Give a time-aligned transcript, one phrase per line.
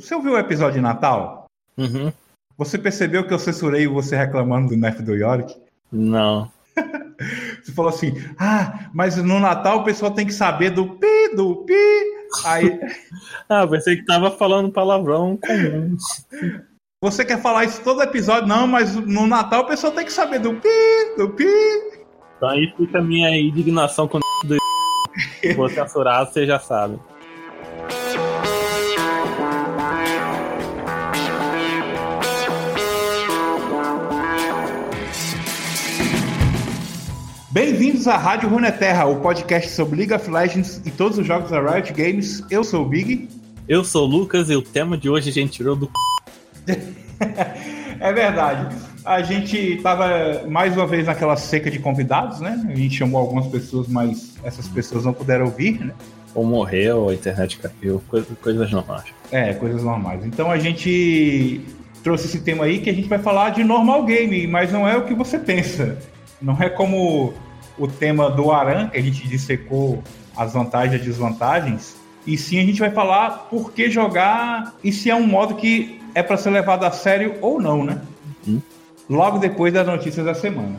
[0.00, 1.44] Você ouviu o episódio de Natal?
[1.76, 2.10] Uhum.
[2.56, 5.54] Você percebeu que eu censurei você reclamando do nerf do Yorick?
[5.92, 6.50] Não.
[7.62, 11.56] Você falou assim, ah, mas no Natal o pessoal tem que saber do pi, do
[11.66, 11.74] pi.
[12.46, 12.80] Aí,
[13.46, 15.96] Ah, pensei que tava falando palavrão comum.
[17.02, 18.48] você quer falar isso todo episódio?
[18.48, 21.44] Não, mas no Natal o pessoal tem que saber do pi, do pi.
[22.38, 24.56] Então aí fica a minha indignação com o do
[25.56, 26.98] Vou censurar, você já sabe.
[37.50, 41.60] Bem-vindos à Rádio Runeterra, o podcast sobre League of Legends e todos os jogos da
[41.60, 42.44] Riot Games.
[42.50, 43.28] Eu sou o Big.
[43.68, 45.90] Eu sou o Lucas e o tema de hoje a gente tirou do
[48.00, 48.74] É verdade.
[49.04, 52.64] A gente tava mais uma vez naquela seca de convidados, né?
[52.68, 55.92] A gente chamou algumas pessoas, mas essas pessoas não puderam ouvir, né?
[56.32, 59.04] ou morreu, ou a internet caiu, coisa- coisas normais.
[59.32, 60.24] É, coisas normais.
[60.24, 61.60] Então a gente
[62.04, 64.96] trouxe esse tema aí que a gente vai falar de normal game, mas não é
[64.96, 65.98] o que você pensa.
[66.40, 67.34] Não é como
[67.78, 70.02] o tema do Aran, que a gente dissecou
[70.34, 71.96] as vantagens e desvantagens.
[72.26, 76.00] E sim a gente vai falar por que jogar e se é um modo que
[76.14, 78.00] é para ser levado a sério ou não, né?
[78.48, 78.60] Hum.
[79.08, 80.76] Logo depois das notícias da semana.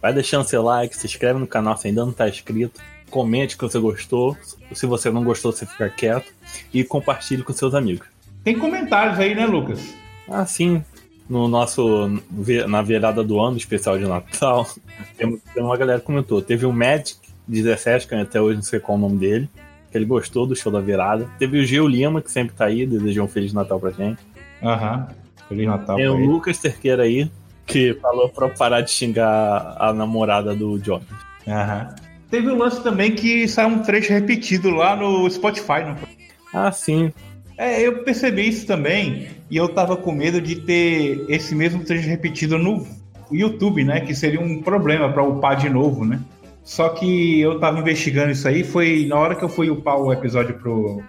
[0.00, 2.80] Vai deixando seu like, se inscreve no canal se ainda não tá inscrito,
[3.16, 4.36] comente que você gostou,
[4.74, 6.30] se você não gostou você fica quieto
[6.70, 8.06] e compartilhe com seus amigos.
[8.44, 9.94] Tem comentários aí, né, Lucas?
[10.28, 10.84] Assim,
[11.26, 12.20] no nosso
[12.68, 14.66] na virada do ano especial de Natal,
[15.16, 16.42] tem, uma galera que comentou.
[16.42, 17.16] Teve o Magic
[17.48, 19.48] 17, que até hoje não sei qual é o nome dele,
[19.90, 21.26] que ele gostou do show da virada.
[21.38, 24.22] Teve o Gil Lima, que sempre tá aí, desejou um Feliz Natal pra gente.
[24.62, 25.08] Aham.
[25.48, 25.96] Feliz Natal.
[25.96, 26.26] Tem o ele.
[26.26, 27.30] Lucas Terqueira aí,
[27.64, 31.00] que falou pra parar de xingar a namorada do John.
[31.48, 32.05] Aham.
[32.30, 36.08] Teve um lance também que saiu um trecho repetido lá no Spotify, não foi?
[36.52, 37.12] Ah, sim.
[37.58, 42.08] É, eu percebi isso também e eu tava com medo de ter esse mesmo trecho
[42.08, 42.86] repetido no
[43.30, 44.00] YouTube, né?
[44.00, 46.20] Que seria um problema para upar de novo, né?
[46.62, 50.12] Só que eu tava investigando isso aí, foi na hora que eu fui upar o
[50.12, 51.00] episódio pro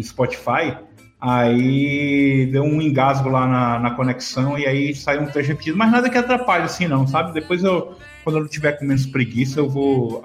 [0.00, 0.76] Spotify,
[1.18, 5.90] aí deu um engasgo lá na, na conexão e aí saiu um trecho repetido, mas
[5.90, 7.32] nada que atrapalhe assim não, sabe?
[7.32, 10.22] Depois eu, quando eu tiver com menos preguiça, eu vou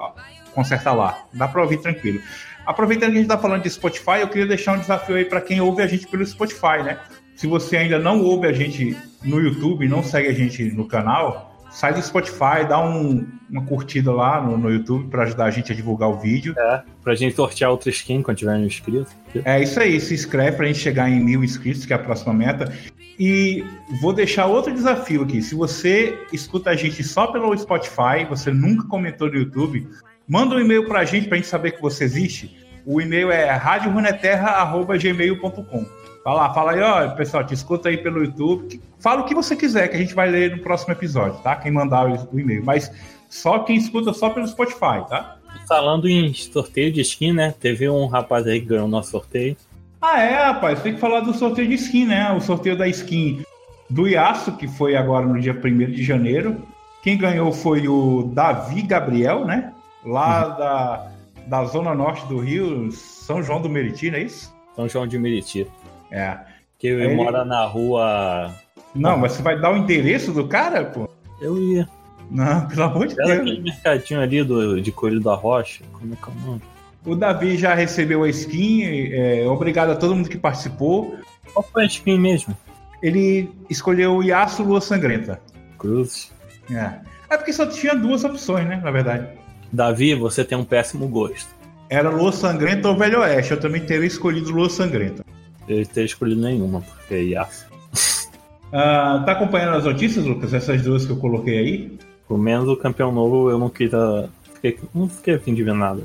[0.54, 1.18] consertar lá.
[1.34, 2.20] Dá pra ouvir tranquilo.
[2.66, 5.42] Aproveitando que a gente tá falando de Spotify, eu queria deixar um desafio aí para
[5.42, 7.00] quem ouve a gente pelo Spotify, né?
[7.36, 11.60] Se você ainda não ouve a gente no YouTube, não segue a gente no canal,
[11.72, 15.72] sai do Spotify, dá um- uma curtida lá no, no YouTube para ajudar a gente
[15.72, 16.54] a divulgar o vídeo.
[16.58, 19.08] É, pra gente sortear outra skin quando tiver inscrito.
[19.44, 22.34] É isso aí, se inscreve pra gente chegar em mil inscritos, que é a próxima
[22.34, 22.72] meta.
[23.20, 23.64] E
[24.02, 25.42] vou deixar outro desafio aqui.
[25.42, 29.88] Se você escuta a gente só pelo Spotify, você nunca comentou no YouTube,
[30.32, 32.56] manda um e-mail pra gente pra gente saber que você existe.
[32.86, 35.86] O e-mail é radioruneterra.gmail.com.
[36.24, 38.82] Vai lá, fala aí, ó, pessoal, te escuta aí pelo YouTube.
[38.98, 41.58] Fala o que você quiser, que a gente vai ler no próximo episódio, tá?
[41.58, 42.64] Quem mandar o e-mail.
[42.64, 42.90] Mas
[43.30, 45.36] só quem escuta só pelo Spotify, tá?
[45.68, 47.54] Falando em sorteio de skin, né?
[47.60, 49.58] Teve um rapaz aí que ganhou o nosso sorteio.
[50.02, 52.32] Ah, é, rapaz, tem que falar do sorteio de skin, né?
[52.32, 53.44] O sorteio da skin
[53.90, 56.66] do Yasuo, que foi agora no dia 1 de janeiro.
[57.04, 59.74] Quem ganhou foi o Davi Gabriel, né?
[60.06, 61.12] Lá da,
[61.48, 64.54] da zona norte do Rio, São João do Meriti, não é isso?
[64.76, 65.68] São João de Meriti.
[66.10, 66.38] É.
[66.80, 68.54] Que Ele- mora na rua.
[68.96, 71.08] Não, mas você vai dar o endereço do cara, pô?
[71.40, 71.88] Eu ia.
[72.30, 73.40] Não, pelo amor de Era Deus.
[73.42, 75.84] aquele mercadinho ali do, de Coelho da Rocha.
[75.94, 76.62] Como é que é o nome?
[77.06, 81.18] O Davi já recebeu a skin, é, obrigado a todo mundo que participou.
[81.54, 82.56] Qual foi a skin mesmo?
[83.02, 85.42] Ele escolheu o Yasuo Lua Sangrenta.
[85.80, 86.32] Cruzes.
[86.72, 87.00] É.
[87.34, 88.80] é porque só tinha duas opções, né?
[88.84, 89.28] Na verdade.
[89.72, 91.50] Davi, você tem um péssimo gosto.
[91.90, 93.52] Era Lua Sangrenta ou Velho Oeste.
[93.52, 95.26] Eu também teria escolhido Lua Sangrenta.
[95.68, 97.72] Eu teria escolhido nenhuma, porque é Yasuo.
[98.74, 100.54] Ah, tá acompanhando as notícias, Lucas?
[100.54, 102.00] Essas duas que eu coloquei aí?
[102.26, 104.30] Pelo menos o campeão novo eu não queria.
[104.54, 106.02] Fiquei, não fiquei afim de ver nada.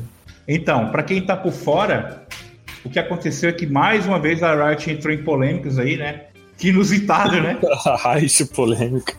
[0.49, 2.27] Então, para quem tá por fora,
[2.85, 6.25] o que aconteceu é que mais uma vez a Riot entrou em polêmicas aí, né?
[6.59, 7.57] Que inusitado, né?
[8.03, 9.15] Raiz polêmica.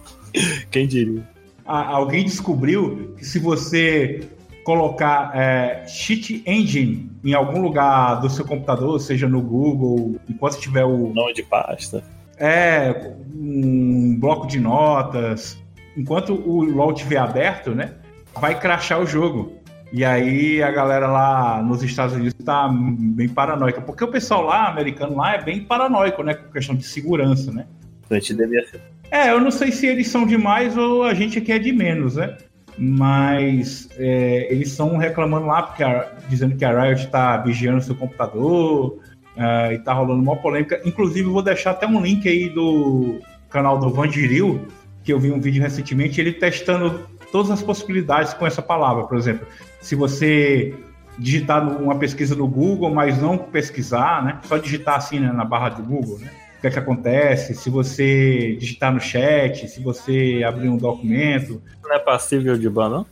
[0.70, 1.24] Quem diria?
[1.66, 4.28] Alguém descobriu que se você
[4.68, 10.84] colocar é, cheat engine em algum lugar do seu computador, seja no Google, enquanto tiver
[10.84, 12.04] o Nome de pasta.
[12.38, 15.58] É, um bloco de notas.
[15.96, 17.94] Enquanto o LoL estiver aberto, né?
[18.42, 19.54] Vai crashar o jogo.
[19.94, 23.80] E aí a galera lá nos Estados Unidos tá bem paranoica.
[23.80, 26.34] Porque o pessoal lá, americano lá, é bem paranoico, né?
[26.34, 27.66] Com questão de segurança, né?
[28.10, 28.82] A gente devia ser.
[29.10, 32.18] É, eu não sei se eles são demais ou a gente aqui é de menos,
[32.18, 32.36] né?
[32.78, 37.96] Mas é, eles estão reclamando lá, porque a, dizendo que a Riot está vigiando seu
[37.96, 39.00] computador
[39.36, 40.80] uh, e tá rolando uma polêmica.
[40.86, 43.20] Inclusive, vou deixar até um link aí do
[43.50, 44.68] canal do Vandiril,
[45.04, 49.06] que eu vi um vídeo recentemente, ele testando todas as possibilidades com essa palavra.
[49.06, 49.48] Por exemplo,
[49.82, 50.76] se você
[51.18, 54.40] digitar uma pesquisa no Google, mas não pesquisar, né?
[54.44, 56.30] Só digitar assim né, na barra do Google, né?
[56.68, 57.54] O que é que acontece?
[57.54, 61.62] Se você digitar no chat, se você abrir um documento.
[61.84, 63.06] Não é passível de ban, não?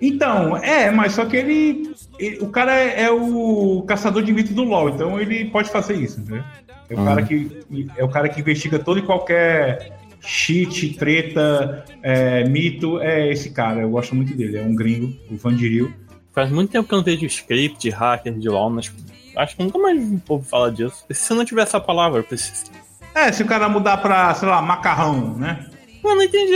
[0.00, 4.52] Então, é, mas só que ele, ele, O cara é, é, o caçador de mito
[4.52, 6.44] do LoL, então ele pode fazer isso, entendeu?
[6.90, 7.04] É o, uhum.
[7.06, 7.64] cara que,
[7.96, 13.00] é o cara que investiga todo e qualquer cheat, treta, é, mito.
[13.00, 14.58] É esse cara, eu gosto muito dele.
[14.58, 15.92] É um gringo, o Vandiril.
[16.32, 18.92] Faz muito tempo que eu não vejo script, hacker de LoL, mas
[19.36, 21.04] acho que nunca mais um povo falar disso.
[21.10, 22.70] Se não tiver essa palavra, eu preciso.
[23.14, 25.66] É, se o cara mudar pra, sei lá, macarrão, né?
[26.02, 26.52] Eu não entendi.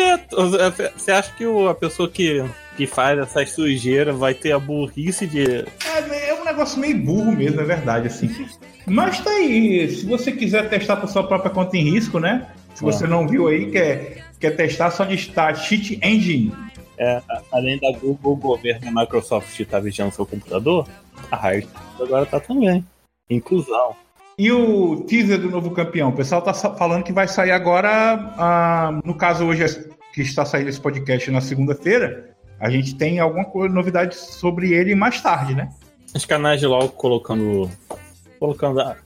[0.96, 2.44] Você acha que a pessoa que,
[2.76, 5.44] que faz essa sujeira vai ter a burrice de.
[5.44, 8.30] É, é um negócio meio burro mesmo, é verdade, assim.
[8.86, 9.88] Mas tá aí.
[9.90, 12.46] Se você quiser testar por sua própria conta em risco, né?
[12.74, 16.52] Se você não viu aí, quer, quer testar, só de estar Cheat Engine.
[16.96, 17.20] É,
[17.52, 20.86] além da Google, o governo e a Microsoft está vigiando seu computador,
[21.30, 21.68] a Riot
[22.00, 22.84] agora tá também.
[23.28, 23.96] Inclusão.
[24.36, 26.08] E o teaser do novo campeão?
[26.08, 29.64] O pessoal tá falando que vai sair agora, ah, no caso hoje
[30.12, 35.20] que está saindo esse podcast na segunda-feira, a gente tem alguma novidade sobre ele mais
[35.20, 35.68] tarde, né?
[36.14, 37.70] Os canais de LoL colocando
[38.38, 38.96] colocando ah,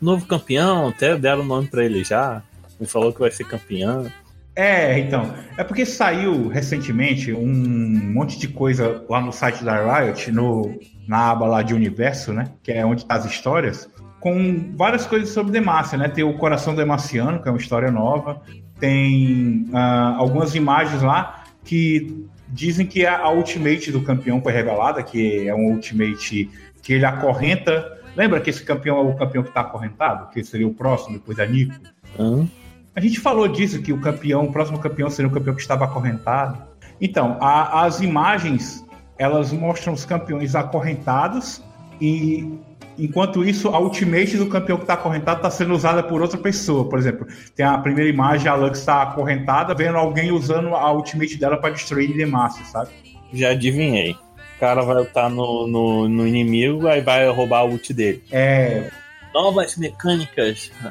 [0.00, 2.42] novo campeão, até deram o nome para ele já.
[2.78, 4.10] Me falou que vai ser campeão.
[4.54, 5.34] É, então.
[5.56, 11.30] É porque saiu recentemente um monte de coisa lá no site da Riot, no, na
[11.30, 12.52] aba lá de universo, né?
[12.62, 13.88] Que é onde tá as histórias,
[14.20, 16.08] com várias coisas sobre Demacia, né?
[16.08, 18.40] Tem o Coração Demaciano, que é uma história nova.
[18.78, 25.02] Tem uh, algumas imagens lá que dizem que a, a ultimate do campeão foi revelada,
[25.02, 26.50] que é um ultimate
[26.82, 27.98] que ele acorrenta.
[28.16, 30.30] Lembra que esse campeão é o campeão que está acorrentado?
[30.30, 31.74] Que seria o próximo, depois da Nico?
[32.18, 32.46] Hum.
[32.94, 35.84] A gente falou disso, que o campeão, o próximo campeão seria o campeão que estava
[35.84, 36.62] acorrentado.
[37.00, 38.84] Então, a, as imagens,
[39.18, 41.62] elas mostram os campeões acorrentados
[42.00, 42.58] e
[42.98, 46.88] enquanto isso, a ultimate do campeão que está acorrentado está sendo usada por outra pessoa.
[46.88, 51.36] Por exemplo, tem a primeira imagem, a Lux está acorrentada, vendo alguém usando a ultimate
[51.36, 52.90] dela para destruir Demacia, sabe?
[53.32, 54.12] Já adivinhei.
[54.12, 58.24] O cara vai estar no, no, no inimigo, aí vai roubar a ult dele.
[58.30, 58.90] É.
[59.34, 60.70] Novas mecânicas.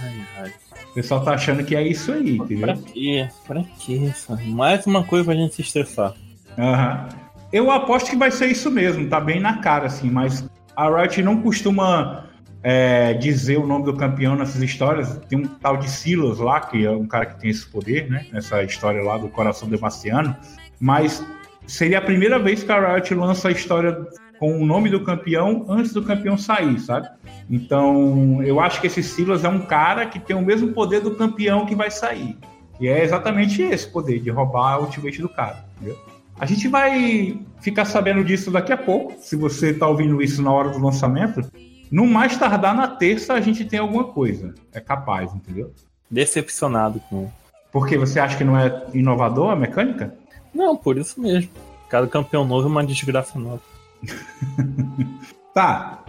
[0.00, 0.52] Ai, ai.
[0.90, 2.60] O pessoal tá achando que é isso aí, entendeu?
[2.60, 3.28] Pra quê?
[3.48, 4.12] Pra quê?
[4.44, 6.14] Mais uma coisa pra gente se estressar.
[6.56, 7.08] Aham.
[7.10, 7.28] Uhum.
[7.52, 10.44] Eu aposto que vai ser isso mesmo, tá bem na cara, assim, mas
[10.78, 12.26] a Riot não costuma
[12.62, 15.20] é, dizer o nome do campeão nessas histórias.
[15.28, 18.26] Tem um tal de Silas lá, que é um cara que tem esse poder, né?
[18.32, 20.36] Nessa história lá do Coração Demaciano.
[20.78, 21.26] Mas
[21.66, 24.06] seria a primeira vez que a Riot lança a história
[24.38, 27.08] com o nome do campeão antes do campeão sair, sabe?
[27.50, 31.16] Então, eu acho que esse Silas é um cara que tem o mesmo poder do
[31.16, 32.38] campeão que vai sair.
[32.80, 35.98] E é exatamente esse poder, de roubar o ultimate do cara, entendeu?
[36.40, 40.52] A gente vai ficar sabendo disso daqui a pouco, se você está ouvindo isso na
[40.52, 41.42] hora do lançamento.
[41.90, 44.54] No mais tardar na terça a gente tem alguma coisa.
[44.72, 45.74] É capaz, entendeu?
[46.08, 47.28] Decepcionado com.
[47.72, 50.14] Porque você acha que não é inovador a mecânica?
[50.54, 51.50] Não, por isso mesmo.
[51.88, 53.60] Cada campeão novo é uma desgraça nova.
[55.52, 56.04] tá.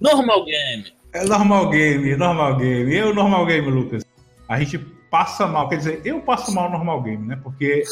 [0.00, 1.03] Normal game.
[1.14, 2.92] É normal game, normal game.
[2.92, 4.04] Eu, normal game, Lucas.
[4.48, 4.78] A gente
[5.08, 7.38] passa mal, quer dizer, eu passo mal no normal game, né?
[7.40, 7.84] Porque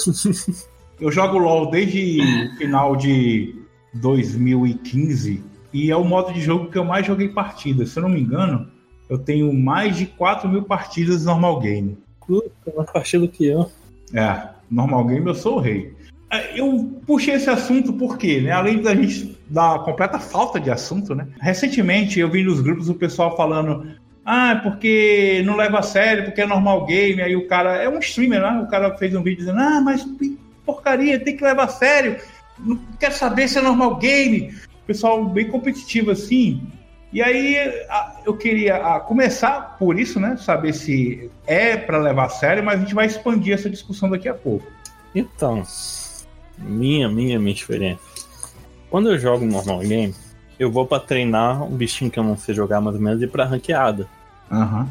[1.00, 3.55] eu jogo LOL desde o final de
[3.95, 5.41] 2015
[5.73, 7.91] e é o modo de jogo que eu mais joguei partidas.
[7.91, 8.69] Se eu não me engano,
[9.09, 11.97] eu tenho mais de 4 mil partidas normal game.
[12.26, 13.71] Puta, mais partida que eu.
[14.12, 15.95] É, normal game eu sou o rei.
[16.33, 21.15] É, eu puxei esse assunto porque, né, além da gente da completa falta de assunto,
[21.15, 21.29] né?
[21.39, 26.41] Recentemente eu vi nos grupos o pessoal falando ah, porque não leva a sério, porque
[26.41, 28.62] é normal game, aí o cara é um streamer, né?
[28.62, 30.07] O cara fez um vídeo dizendo: "Ah, mas
[30.65, 32.17] porcaria, tem que levar a sério.
[32.59, 34.55] Não quer saber se é normal game".
[34.87, 36.62] Pessoal bem competitivo assim.
[37.12, 37.57] E aí
[38.25, 40.37] eu queria começar por isso, né?
[40.39, 44.31] Saber se é para levar a sério, mas a gente vai expandir essa discussão daqui
[44.31, 44.67] a pouco.
[45.15, 45.62] Então,
[46.59, 48.01] minha, minha, minha experiência.
[48.91, 50.15] Quando eu jogo normal game,
[50.59, 53.27] eu vou para treinar um bichinho que eu não sei jogar mais ou menos e
[53.27, 54.07] para ranqueada.
[54.51, 54.87] Uhum.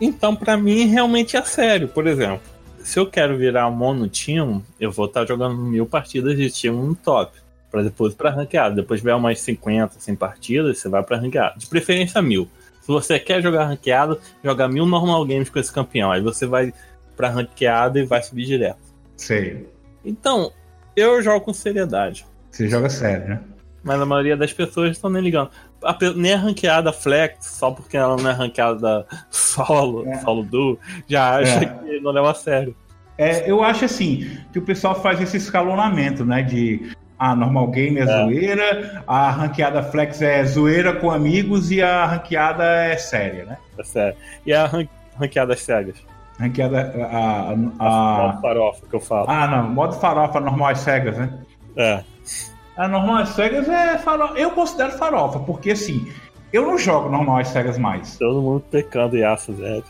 [0.00, 1.88] Então, para mim, realmente é sério.
[1.88, 2.42] Por exemplo,
[2.78, 6.74] se eu quero virar mono team, eu vou estar tá jogando mil partidas de team
[6.74, 7.36] no top.
[7.70, 8.76] Pra depois pra ranqueada.
[8.76, 11.58] Depois tiver umas 50, 100 partidas, você vai pra ranqueada.
[11.58, 12.48] De preferência mil.
[12.80, 16.12] Se você quer jogar ranqueado, joga mil normal games com esse campeão.
[16.12, 16.72] Aí você vai
[17.16, 18.78] pra ranqueada e vai subir direto.
[19.16, 19.66] Sei.
[20.04, 20.52] Então,
[20.96, 22.26] eu jogo com seriedade.
[22.50, 23.40] Você joga sério, né?
[23.84, 25.50] Mas a maioria das pessoas estão nem ligando.
[25.84, 30.18] A nem a ranqueada flex, só porque ela não é ranqueada solo, É.
[30.18, 31.66] solo duo, já acha É.
[31.66, 32.74] que não leva a sério.
[33.18, 36.42] É, eu acho assim, que o pessoal faz esse escalonamento, né?
[36.42, 38.06] De a normal game é, É.
[38.06, 43.56] zoeira, a ranqueada flex é zoeira com amigos e a ranqueada é séria, né?
[43.78, 44.16] É sério.
[44.44, 44.86] E a ran-
[45.18, 45.96] ranqueada cegas?
[46.38, 46.92] Ranqueada.
[47.10, 49.26] A, A, a, a farofa que eu falo.
[49.28, 51.32] ah, não, modo farofa normal às cegas, né?
[51.76, 52.02] É.
[52.76, 54.38] A normal às cegas é farofa.
[54.38, 56.10] Eu considero farofa, porque assim,
[56.52, 58.18] eu não jogo normal às cegas mais.
[58.18, 59.82] Todo mundo pecando e aço, Zé.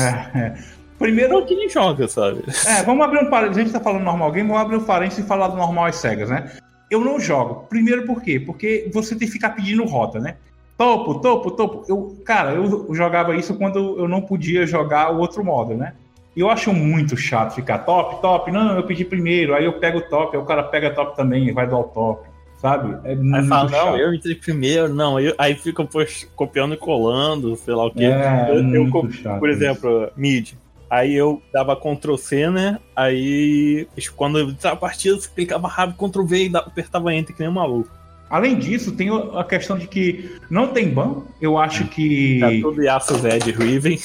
[0.00, 0.54] É, é.
[0.98, 2.44] Primeiro, Não, quem joga, sabe?
[2.66, 3.58] É, vamos abrir um parênteses.
[3.58, 5.96] A gente tá falando normal game, vamos abrir um parênteses e falar do normal às
[5.96, 6.52] cegas, né?
[6.90, 7.66] Eu não jogo.
[7.68, 8.38] Primeiro por quê?
[8.38, 10.36] Porque você tem que ficar pedindo rota, né?
[10.76, 11.84] Topo, topo, topo.
[11.88, 15.94] Eu, cara, eu jogava isso quando eu não podia jogar o outro modo, né?
[16.36, 18.50] E eu acho muito chato ficar top, top.
[18.50, 21.46] Não, eu pedi primeiro, aí eu pego o top, aí o cara pega top também
[21.46, 22.28] e vai dar o top,
[22.58, 22.96] sabe?
[23.04, 23.86] É Aí muito fala, chato.
[23.86, 27.90] não, eu entrei primeiro, não, eu- aí fica pois, copiando e colando, sei lá o
[27.92, 28.06] quê.
[28.06, 29.28] É, eu, eu por isso.
[29.48, 30.54] exemplo, mid.
[30.90, 32.80] Aí eu dava Ctrl C, né?
[32.96, 37.40] Aí quando eu entrava a partida, você clicava rápido, Ctrl V e apertava Enter que
[37.40, 37.90] nem um maluco.
[38.30, 41.22] Além disso, tem a questão de que não tem ban.
[41.40, 42.40] Eu acho que.
[42.40, 43.98] Tá tudo Yasuo Zed Riven.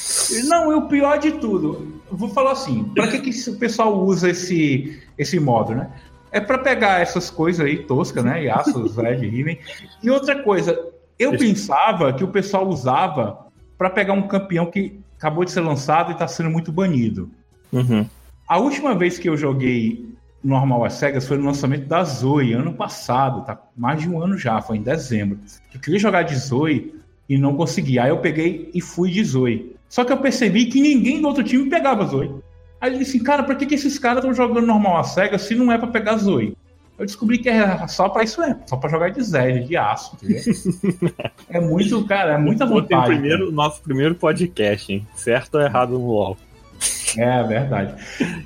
[0.44, 4.30] Não, e o pior de tudo, vou falar assim, pra que, que o pessoal usa
[4.30, 5.90] esse, esse modo, né?
[6.30, 8.44] É pra pegar essas coisas aí toscas, né?
[8.44, 9.58] Yasuo, Zed, Riven.
[10.02, 10.78] E outra coisa,
[11.18, 13.46] eu pensava que o pessoal usava
[13.76, 17.30] pra pegar um campeão que acabou de ser lançado e tá sendo muito banido.
[17.72, 18.06] Uhum.
[18.46, 20.09] A última vez que eu joguei
[20.42, 23.60] normal às cegas foi no lançamento da Zoe, ano passado, tá?
[23.76, 25.38] Mais de um ano já, foi em dezembro.
[25.72, 26.94] Eu queria jogar de Zoe
[27.28, 27.98] e não consegui.
[27.98, 29.76] Aí eu peguei e fui de Zoe.
[29.88, 32.34] Só que eu percebi que ninguém do outro time pegava Zoe.
[32.80, 35.42] Aí eu disse assim, cara, pra que, que esses caras estão jogando normal às cegas
[35.42, 36.56] se não é pra pegar Zoe?
[36.98, 40.16] Eu descobri que é só pra isso é, só pra jogar de Zed, de aço.
[40.22, 41.12] entendeu?
[41.48, 43.06] é muito, cara, é muita vontade.
[43.06, 45.06] primeiro, nosso primeiro podcast, hein?
[45.14, 46.36] Certo ou errado no LoL?
[47.16, 47.94] É verdade.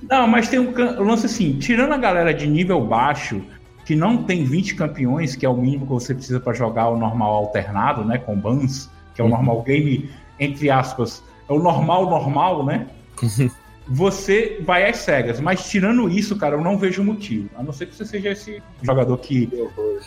[0.08, 3.42] Não, mas tem um lance assim, tirando a galera de nível baixo,
[3.84, 6.96] que não tem 20 campeões, que é o mínimo que você precisa para jogar o
[6.96, 9.34] normal alternado, né, com bans, que é o Uhum.
[9.34, 10.08] normal game,
[10.40, 12.86] entre aspas, é o normal normal, né?
[13.86, 17.50] Você vai às cegas, mas tirando isso, cara, eu não vejo motivo.
[17.54, 19.46] A não ser que você seja esse jogador que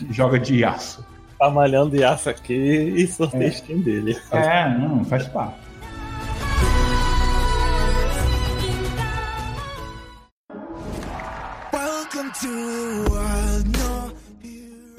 [0.10, 1.06] joga de aço.
[1.38, 4.18] Tá malhando Yasuo aqui e sorteio Steam dele.
[4.32, 5.60] É, não, faz parte.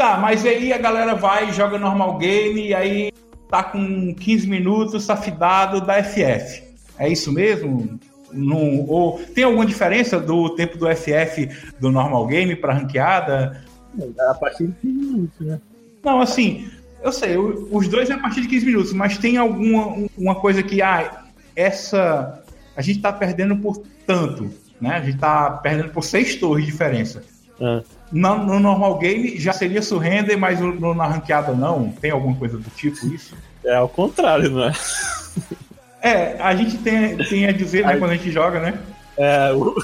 [0.09, 3.13] Tá, mas aí a galera vai, joga normal game e aí
[3.47, 6.63] tá com 15 minutos, safidado da FF.
[6.99, 8.01] É isso mesmo?
[8.33, 13.63] Não, ou tem alguma diferença do tempo do FF do normal game para ranqueada?
[14.31, 15.61] A partir de 15 minutos, né?
[16.03, 16.71] Não, assim,
[17.03, 20.09] eu sei, o- os dois é a partir de 15 minutos, mas tem alguma um-
[20.17, 21.25] uma coisa que, ah,
[21.55, 22.43] essa.
[22.75, 24.51] A gente tá perdendo por tanto,
[24.81, 24.95] né?
[24.97, 27.23] A gente tá perdendo por seis torres de diferença.
[27.61, 31.91] Ah, No, no normal game já seria surrender, mas no, na ranqueada não?
[31.91, 33.35] Tem alguma coisa do tipo isso?
[33.65, 34.73] é ao contrário, não é?
[36.01, 38.79] É, a gente tem, tem a dizer, né, quando a gente joga, né?
[39.17, 39.75] É, o...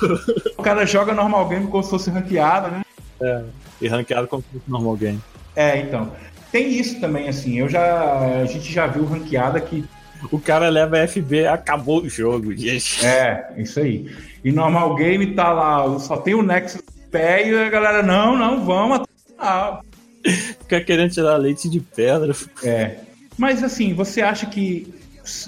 [0.57, 2.83] O cara joga normal game como se fosse ranqueada, né?
[3.21, 3.43] é,
[3.81, 5.21] e ranqueado como se fosse normal game.
[5.57, 6.13] É, então.
[6.53, 7.59] Tem isso também, assim.
[7.59, 8.41] Eu já.
[8.41, 9.85] A gente já viu ranqueada que.
[10.31, 13.05] O cara leva FB, acabou o jogo, gente.
[13.05, 14.09] É, isso aí.
[14.43, 16.81] E normal game tá lá, só tem o Nexus
[17.15, 19.07] pé e a galera, não, não, vamos.
[19.39, 19.81] Ah,
[20.25, 22.35] Fica querendo tirar leite de pedra.
[22.65, 22.97] É.
[23.39, 24.93] Mas assim, você acha que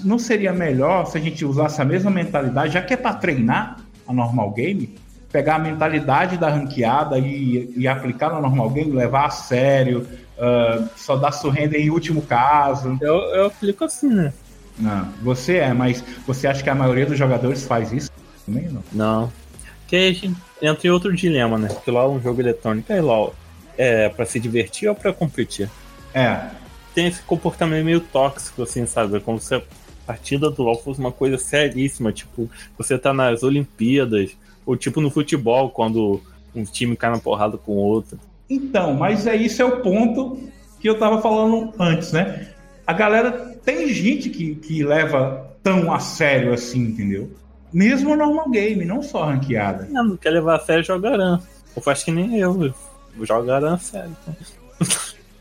[0.05, 3.81] não seria melhor se a gente usasse a mesma mentalidade, já que é para treinar
[4.07, 4.95] a normal game,
[5.29, 10.07] pegar a mentalidade da ranqueada e, e aplicar no normal game, levar a sério,
[10.39, 12.97] ah, só dar surrender em último caso?
[13.01, 14.31] Eu, eu aplico assim, né?
[14.79, 18.11] Não, você é, mas você acha que a maioria dos jogadores faz isso
[18.45, 18.69] também?
[18.69, 18.83] Não?
[18.93, 19.46] Não.
[19.87, 21.69] Que aí a gente entra em outro dilema, né?
[21.83, 22.91] Que LOL é um jogo eletrônico.
[22.91, 23.33] Aí LOL
[23.77, 25.69] é pra se divertir ou pra competir?
[26.13, 26.49] É,
[26.93, 29.17] Tem esse comportamento meio tóxico, assim, sabe?
[29.17, 29.61] É Como se a
[30.05, 32.11] partida do LOL fosse uma coisa seríssima.
[32.11, 36.21] Tipo, você tá nas Olimpíadas, ou tipo no futebol, quando
[36.53, 38.19] um time cai na porrada com o outro.
[38.49, 40.39] Então, mas é isso é o ponto
[40.79, 42.47] que eu tava falando antes, né?
[42.85, 43.31] A galera
[43.63, 47.29] tem gente que, que leva tão a sério assim, entendeu?
[47.73, 49.87] Mesmo no normal game, não só ranqueada.
[49.95, 51.41] Ah, Não quer levar a sério jogarão.
[51.75, 52.73] Ou faz que nem eu.
[53.23, 54.15] jogaram a sério.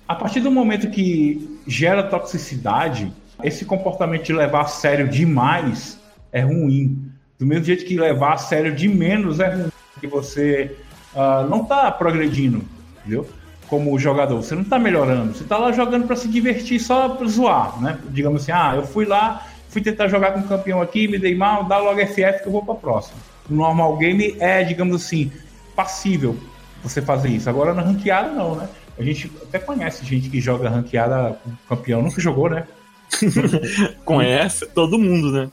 [0.08, 5.98] A partir do momento que gera toxicidade, esse comportamento de levar a sério demais
[6.32, 7.10] é ruim.
[7.38, 10.76] Do mesmo jeito que levar a sério de menos é ruim, porque você
[11.14, 12.62] uh, não está progredindo,
[13.00, 13.28] entendeu?
[13.68, 17.26] Como jogador, você não está melhorando, você está lá jogando para se divertir, só para
[17.26, 17.98] zoar, né?
[18.10, 19.44] Digamos assim, ah, eu fui lá,
[19.76, 22.52] fui tentar jogar com um campeão aqui, me dei mal, dá logo FF que eu
[22.52, 23.18] vou para próxima.
[23.46, 25.30] No normal game é, digamos assim,
[25.74, 26.34] passível
[26.82, 27.50] você fazer isso.
[27.50, 28.70] Agora na ranqueada não, né?
[28.98, 32.66] A gente até conhece gente que joga ranqueada com campeão, nunca jogou, né?
[34.02, 35.50] conhece todo mundo, né?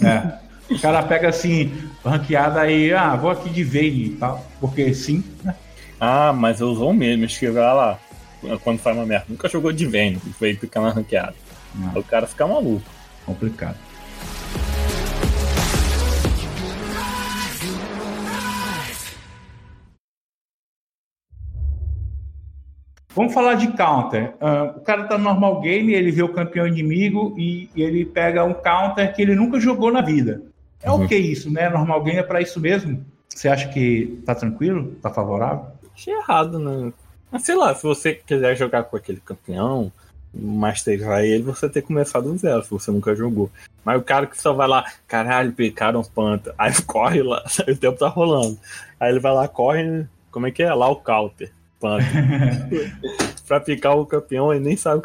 [0.00, 0.72] É.
[0.72, 1.72] O cara pega assim,
[2.04, 5.52] ranqueada aí, ah, vou aqui de Vayne e tal, porque sim, né?
[5.98, 7.98] Ah, mas eu usou mesmo, escrever lá,
[8.62, 11.34] quando faz uma merda, nunca jogou de Vayne, foi ficar na ranqueada.
[11.82, 11.98] Ah.
[11.98, 12.93] O cara fica maluco.
[13.24, 13.76] Complicado.
[23.14, 24.34] Vamos falar de counter.
[24.40, 28.04] Uh, o cara tá no normal game, ele vê o campeão inimigo e, e, ele
[28.04, 30.42] pega um counter que ele nunca jogou na vida.
[30.82, 31.04] É uhum.
[31.04, 31.70] o que isso, né?
[31.70, 33.04] Normal game é para isso mesmo?
[33.28, 34.96] Você acha que tá tranquilo?
[35.00, 35.66] Tá favorável?
[35.94, 36.92] Achei errado, né?
[37.30, 39.92] Mas sei lá, se você quiser jogar com aquele campeão,
[40.34, 43.50] masterizar ele, você ter começado do zero, se você nunca jogou.
[43.84, 47.98] Mas o cara que só vai lá, caralho, picaram panta, aí corre lá, o tempo
[47.98, 48.58] tá rolando.
[48.98, 50.72] Aí ele vai lá, corre, como é que é?
[50.72, 51.52] Lá o counter
[51.84, 52.04] espanto.
[53.46, 55.02] pra picar o campeão, ele nem sabe.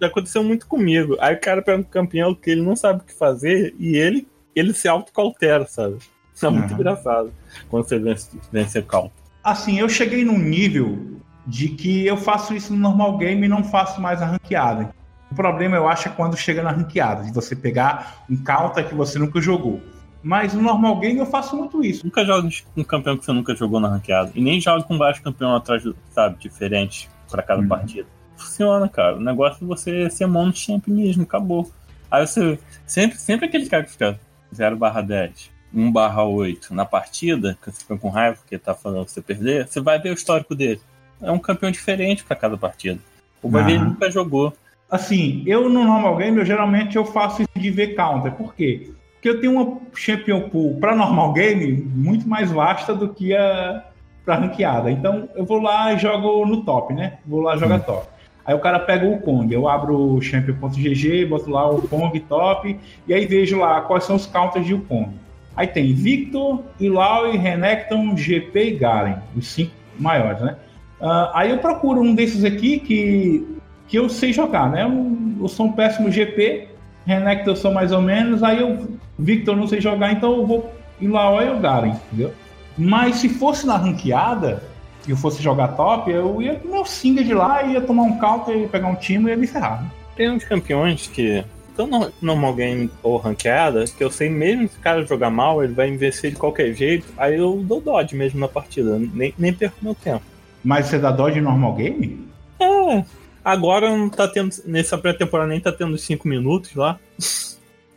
[0.00, 1.16] Já aconteceu muito comigo.
[1.20, 4.26] Aí o cara pega um campeão que ele não sabe o que fazer e ele,
[4.54, 5.98] ele se autocautera, sabe?
[6.34, 6.80] Isso é muito uhum.
[6.80, 7.32] engraçado
[7.68, 9.12] quando você vence, vence cauto.
[9.44, 10.98] Assim, eu cheguei num nível
[11.46, 14.94] de que eu faço isso no normal game e não faço mais a ranqueada.
[15.30, 18.94] O problema, eu acho, é quando chega na ranqueada, de você pegar um counter que
[18.94, 19.80] você nunca jogou.
[20.22, 22.04] Mas no normal game eu faço muito isso.
[22.04, 24.30] Nunca jogo com um campeão que você nunca jogou na ranqueada.
[24.34, 27.68] E nem jogo com vários campeões atrás, sabe, diferentes para cada uhum.
[27.68, 28.06] partida.
[28.36, 29.16] Funciona, cara.
[29.16, 31.70] O negócio é você ser mono champ mesmo, acabou.
[32.10, 32.58] Aí você.
[32.86, 34.20] Sempre, sempre aquele cara que fica
[34.54, 38.74] 0 barra 10, 1 barra 8 na partida, que você fica com raiva porque tá
[38.74, 40.80] falando você perder, você vai ver o histórico dele.
[41.22, 42.98] É um campeão diferente para cada partida.
[43.42, 44.52] O ele nunca jogou.
[44.90, 48.32] Assim, eu no normal game, eu geralmente eu faço isso de ver counter.
[48.32, 48.90] Por quê?
[49.14, 53.84] Porque eu tenho uma Champion Pool para normal game muito mais vasta do que a
[54.24, 54.90] para ranqueada.
[54.90, 57.18] Então eu vou lá e jogo no top, né?
[57.26, 57.82] Vou lá jogar hum.
[57.82, 58.06] top.
[58.44, 62.76] Aí o cara pega o Kong, eu abro o champion.gg, boto lá o Kong top,
[63.06, 65.10] e aí vejo lá quais são os counters de o Kong.
[65.54, 70.56] Aí tem Victor, Ilau, Renekton, GP e Garen, os cinco maiores, né?
[71.02, 73.44] Uh, aí eu procuro um desses aqui que,
[73.88, 74.84] que eu sei jogar, né?
[74.84, 76.68] Eu, eu sou um péssimo GP,
[77.04, 78.88] Renekton eu sou mais ou menos, aí eu
[79.18, 82.32] Victor não sei jogar, então eu vou ir lá ou o Garen, entendeu?
[82.78, 84.62] Mas se fosse na ranqueada
[85.06, 88.18] e eu fosse jogar top, eu ia com meu Singa de lá, ia tomar um
[88.18, 89.82] counter, ia pegar um time e ia me ferrar.
[89.82, 89.90] Né?
[90.16, 94.78] Tem uns campeões que estão no normal game ou ranqueada, que eu sei mesmo se
[94.78, 98.38] o cara jogar mal, ele vai investir de qualquer jeito, aí eu dou dodge mesmo
[98.38, 100.31] na partida, nem, nem perco meu tempo.
[100.64, 102.28] Mas você dá dodge normal game?
[102.60, 103.04] É.
[103.44, 104.54] Agora não tá tendo.
[104.64, 106.98] Nessa pré-temporada nem tá tendo 5 minutos lá.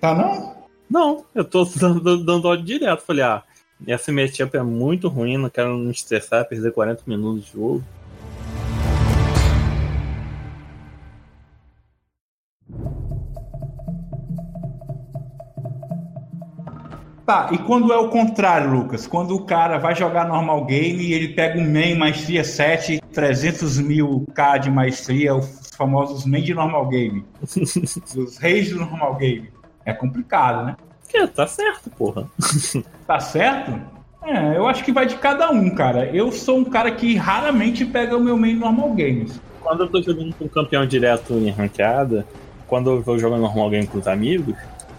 [0.02, 0.56] Tá não?
[0.90, 3.02] Não, eu tô dando, dando direto.
[3.02, 3.44] Falei, ah,
[3.88, 7.84] essa matchup é muito ruim, não quero me estressar, perder 40 minutos de jogo.
[17.26, 19.08] Tá, e quando é o contrário, Lucas?
[19.08, 23.80] Quando o cara vai jogar normal game e ele pega um main maestria 7, 300
[23.80, 27.26] mil K de maestria, os famosos main de normal game.
[27.42, 29.50] os reis do normal game.
[29.84, 30.76] É complicado, né?
[31.10, 32.30] Que, tá certo, porra.
[33.08, 33.74] tá certo?
[34.22, 36.06] É, eu acho que vai de cada um, cara.
[36.06, 39.42] Eu sou um cara que raramente pega o meu main normal games.
[39.62, 42.24] Quando eu tô jogando com um campeão direto em ranqueada,
[42.68, 44.56] quando eu vou jogando normal game com os amigos,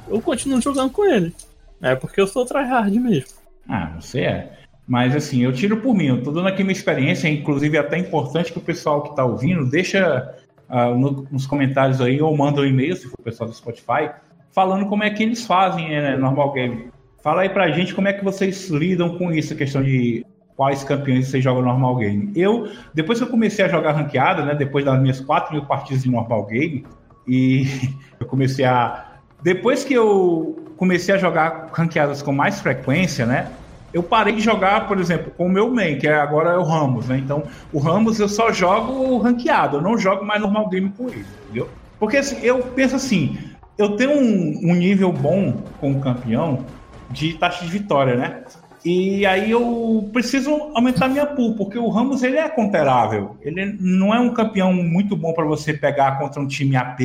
[0.08, 1.32] eu continuo jogando com ele.
[1.80, 3.38] É porque eu sou tryhard mesmo.
[3.68, 4.52] Ah, você é.
[4.86, 7.98] Mas assim, eu tiro por mim, eu tô dando aqui minha experiência, inclusive é até
[7.98, 10.32] importante que o pessoal que tá ouvindo deixa
[10.70, 14.10] uh, no, nos comentários aí ou manda um e-mail, se for o pessoal do Spotify,
[14.52, 16.90] falando como é que eles fazem né, normal game.
[17.20, 20.24] Fala aí pra gente como é que vocês lidam com isso, a questão de
[20.56, 22.32] quais campeões vocês jogam normal game.
[22.36, 26.04] Eu, depois que eu comecei a jogar ranqueada, né, depois das minhas 4 mil partidas
[26.04, 26.86] de normal game,
[27.26, 27.64] e
[28.20, 29.18] eu comecei a.
[29.42, 33.50] Depois que eu comecei a jogar ranqueadas com mais frequência, né?
[33.92, 36.62] Eu parei de jogar, por exemplo, com o meu main, que é agora é o
[36.62, 37.18] Ramos, né?
[37.18, 41.24] Então, o Ramos eu só jogo ranqueado, eu não jogo mais normal game com ele,
[41.44, 41.68] entendeu?
[41.98, 43.38] Porque assim, eu penso assim,
[43.78, 46.64] eu tenho um, um nível bom com o campeão
[47.10, 48.42] de taxa de vitória, né?
[48.88, 53.36] E aí eu preciso aumentar minha pool, porque o Ramos ele é conterável.
[53.40, 57.00] Ele não é um campeão muito bom para você pegar contra um time AP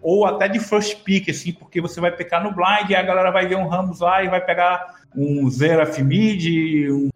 [0.00, 3.30] ou até de first pick, assim, porque você vai pegar no blind e a galera
[3.30, 7.10] vai ver um Ramos lá e vai pegar um Zeraf mid, um,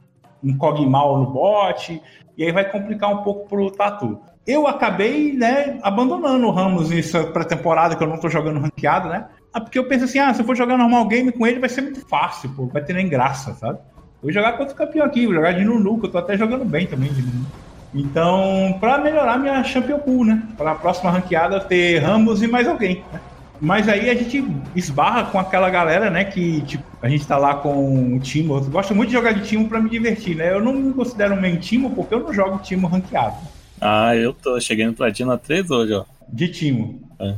[0.44, 2.02] um Kog'Maw no bot,
[2.36, 4.20] e aí vai complicar um pouco pro Tatu.
[4.46, 9.26] Eu acabei, né, abandonando o Ramos nessa pré-temporada que eu não tô jogando ranqueado, né?
[9.54, 11.70] Ah, Porque eu penso assim, ah, se eu for jogar normal game com ele vai
[11.70, 13.78] ser muito fácil, pô, vai ter nem graça, sabe?
[14.22, 16.64] Vou jogar contra o campeão aqui, vou jogar de Nunu, que eu tô até jogando
[16.64, 17.44] bem também de Nunu.
[17.94, 20.42] Então, para melhorar minha Champion Pool, né?
[20.56, 23.20] Para a próxima ranqueada ter Ramos e mais alguém, né?
[23.60, 26.24] Mas aí a gente esbarra com aquela galera, né?
[26.24, 28.56] Que tipo, a gente tá lá com o Timo.
[28.56, 30.52] Eu gosto muito de jogar de Timo para me divertir, né?
[30.52, 33.36] Eu não me considero main Timo porque eu não jogo Timo ranqueado.
[33.80, 36.04] Ah, eu tô cheguei no Platina 3 hoje, ó.
[36.28, 37.02] De Timo.
[37.20, 37.34] É.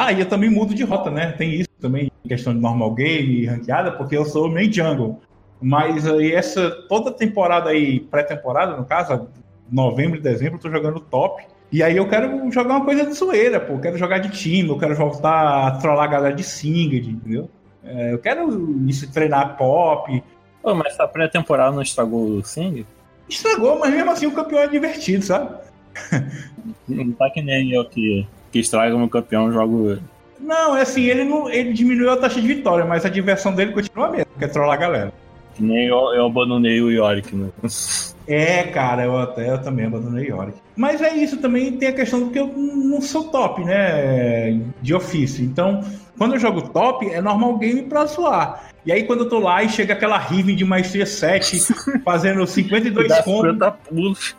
[0.00, 1.32] Ah, e eu também mudo de rota, né?
[1.32, 5.20] Tem isso também, questão de normal game e ranqueada, porque eu sou main jungle.
[5.60, 9.28] Mas aí essa toda temporada aí, pré-temporada, no caso,
[9.68, 11.44] novembro e dezembro, eu tô jogando top.
[11.72, 13.72] E aí eu quero jogar uma coisa de zoeira, pô.
[13.72, 17.50] Eu quero jogar de time, eu quero voltar a trollar a galera de Singed, entendeu?
[17.82, 18.48] É, eu quero
[18.88, 20.22] isso, treinar pop.
[20.62, 22.86] Pô, mas essa pré-temporada não estragou o Sing?
[23.28, 25.56] Estragou, mas mesmo assim o campeão é divertido, sabe?
[26.86, 29.98] Não tá que nem eu que, que estraga meu campeão, jogo.
[30.40, 33.72] Não, é assim, ele não, ele diminuiu a taxa de vitória, mas a diversão dele
[33.72, 35.12] continua a mesma, que é trollar a galera.
[35.54, 37.48] Que nem eu, eu abandonei o Yorick, né?
[38.30, 40.58] É, cara, eu até eu também abandonei Yorick.
[40.76, 44.60] Mas é isso, também tem a questão do que eu não sou top, né?
[44.82, 45.42] De ofício.
[45.42, 45.82] Então,
[46.18, 48.68] quando eu jogo top, é normal game pra zoar.
[48.84, 51.60] E aí, quando eu tô lá e chega aquela Riven de maestria 7,
[52.04, 53.52] fazendo 52 Dá combos.
[53.52, 54.36] 50 pulos.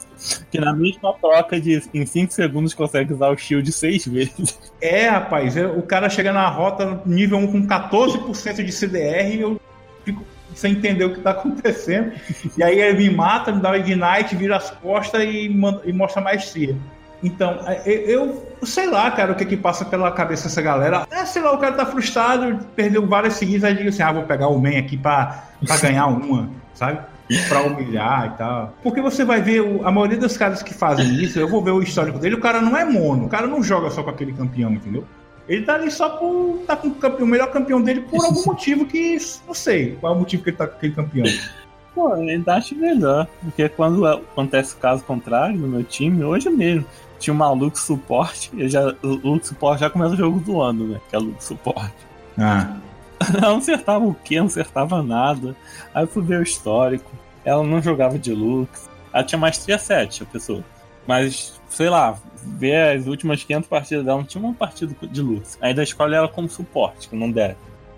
[0.51, 4.59] Que na mesma troca de em 5 segundos consegue usar o shield 6 vezes.
[4.81, 9.41] É, rapaz, é, o cara chega na rota nível 1 com 14% de CDR e
[9.41, 9.59] eu
[10.03, 10.23] fico
[10.55, 12.11] sem entender o que tá acontecendo.
[12.57, 15.93] E aí ele me mata, me dá o ignite, vira as costas e, manda- e
[15.93, 16.75] mostra maestria.
[17.23, 21.07] Então, é, eu, sei lá, cara, o que que passa pela cabeça dessa galera.
[21.11, 24.23] É, sei lá, o cara tá frustrado, perdeu várias seguidas, aí diga assim, ah, vou
[24.23, 26.99] pegar o main aqui pra, pra ganhar uma, sabe?
[27.47, 28.73] Pra humilhar e tal.
[28.81, 31.81] Porque você vai ver, a maioria dos caras que fazem isso, eu vou ver o
[31.81, 34.71] histórico dele, o cara não é mono, o cara não joga só com aquele campeão,
[34.71, 35.05] entendeu?
[35.47, 36.59] Ele tá ali só por.
[36.67, 39.17] tá com o, campeão, o melhor campeão dele por algum motivo que.
[39.47, 41.25] não sei qual é o motivo que ele tá com aquele campeão.
[41.95, 43.27] Pô, ainda acho melhor.
[43.41, 46.85] Porque quando acontece o caso contrário no meu time, hoje mesmo,
[47.19, 50.87] tinha uma Lux suporte, eu já, o Lux suporte já começa o jogo do ano,
[50.87, 51.01] né?
[51.09, 51.93] Que é Lux suporte.
[52.37, 52.77] Ah.
[53.19, 55.55] Ela não acertava o que, não acertava nada.
[55.93, 57.11] Aí eu fui ver o histórico.
[57.43, 58.89] Ela não jogava de Lux.
[59.13, 60.63] Ela tinha maestria 7, a pessoa.
[61.05, 65.57] Mas, sei lá, ver as últimas 500 partidas dela, não tinha uma partida de Lux.
[65.61, 67.57] Aí da escola ela como suporte, que não der.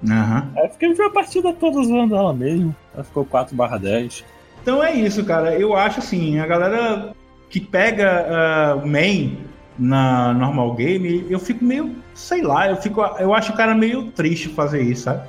[0.10, 0.52] Aham.
[0.56, 2.76] Aí eu fiquei a partida toda zoando ela mesmo.
[2.94, 4.26] Ela ficou 4 10.
[4.62, 5.54] Então é isso, cara.
[5.56, 7.14] Eu acho assim, a galera
[7.52, 9.38] que pega ah, main
[9.78, 14.12] na normal game, eu fico meio, sei lá, eu fico, eu acho o cara meio
[14.12, 15.28] triste fazer isso, sabe?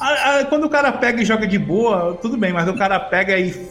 [0.00, 3.00] Ah, ah, Quando o cara pega e joga de boa, tudo bem, mas o cara
[3.00, 3.68] pega e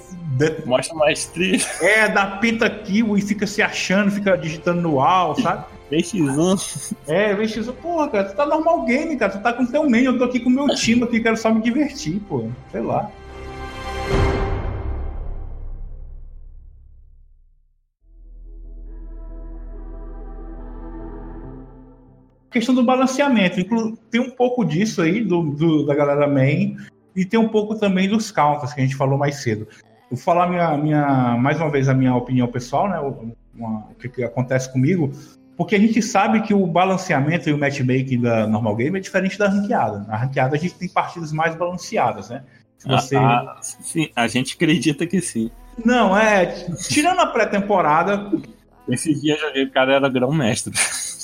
[0.65, 1.59] Mostra maestria.
[1.81, 5.65] é, dá penta kill e fica se achando, fica digitando no AL, sabe?
[5.91, 6.95] BX1.
[7.07, 10.17] É, VX, porra, cara, tu tá normal game, cara, tu tá com teu main, eu
[10.17, 13.09] tô aqui com o meu time aqui, quero só me divertir, pô, sei lá.
[22.57, 23.63] Questão do balanceamento,
[24.09, 26.75] tem um pouco disso aí, do, do- da galera main,
[27.15, 29.67] e tem um pouco também dos counters, que a gente falou mais cedo.
[30.09, 33.33] Vou falar minha, minha, mais uma vez a minha opinião pessoal, né, o-
[33.99, 35.11] que, que acontece comigo,
[35.55, 39.37] porque a gente sabe que o balanceamento e o matchmaking da normal game é diferente
[39.37, 39.99] da ranqueada.
[40.07, 42.41] Na ranqueada a gente tem partidas mais balanceadas, né?
[42.79, 43.15] Se você...
[43.17, 45.51] Ah, ah, sim, a gente acredita que sim.
[45.85, 46.47] Não, é.
[46.89, 48.31] Tirando a pré-temporada.
[48.89, 50.73] Esses dias eu joguei, o cara era grão-mestre.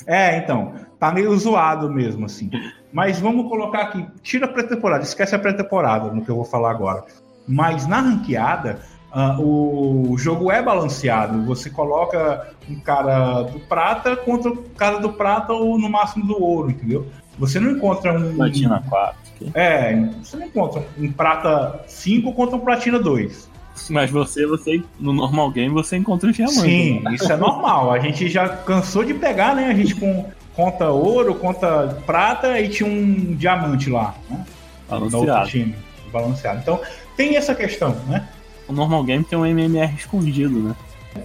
[0.05, 0.73] É, então.
[0.99, 2.49] Tá meio zoado mesmo, assim.
[2.91, 4.07] Mas vamos colocar aqui.
[4.21, 7.03] Tira a pré-temporada, esquece a pré-temporada no que eu vou falar agora.
[7.45, 8.79] Mas na ranqueada,
[9.11, 11.43] ah, o jogo é balanceado.
[11.45, 16.41] Você coloca um cara do prata contra o cara do prata ou no máximo do
[16.41, 17.05] ouro, entendeu?
[17.37, 18.35] Você não encontra um.
[18.35, 19.17] Platina 4.
[19.35, 19.51] aqui.
[19.53, 23.49] É, você não encontra um prata 5 contra um platina 2.
[23.89, 26.61] Mas você, você, no normal game, você encontra um diamante.
[26.61, 27.15] Sim, né?
[27.15, 27.91] isso é normal.
[27.91, 29.67] A gente já cansou de pegar, né?
[29.67, 34.45] A gente com conta ouro, conta prata e tinha um diamante lá, né?
[34.89, 35.49] No outro Balanceado.
[35.49, 35.75] time,
[36.11, 36.59] balanceado.
[36.59, 36.79] Então,
[37.17, 38.27] tem essa questão, né?
[38.67, 40.75] O normal game tem um MMR escondido, né?